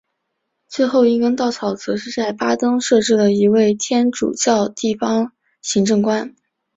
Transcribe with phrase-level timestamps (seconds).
[0.67, 5.31] 最后一根稻草则是在巴登设置了一位天主教地方
[5.61, 6.33] 行政官。